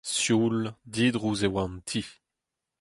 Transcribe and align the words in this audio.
Sioul, 0.13 0.59
didrouz, 0.93 1.39
e 1.47 1.49
oa 1.49 1.61
an 1.65 1.73
ti. 1.89 2.01